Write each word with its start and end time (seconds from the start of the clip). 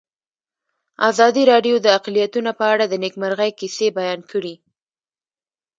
ازادي 1.09 1.43
راډیو 1.51 1.75
د 1.81 1.87
اقلیتونه 1.97 2.51
په 2.59 2.65
اړه 2.73 2.85
د 2.87 2.93
نېکمرغۍ 3.03 3.51
کیسې 3.59 3.87
بیان 3.97 4.19
کړې. 4.31 4.55